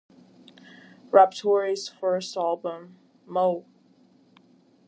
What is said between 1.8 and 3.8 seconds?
first album, Moe!